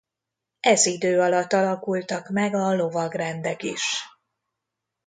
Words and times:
Ez 0.59 0.85
idő 0.85 1.19
alatt 1.19 1.53
alakultak 1.53 2.29
meg 2.29 2.55
a 2.55 2.75
lovagrendek 2.75 3.63
is. 3.63 3.83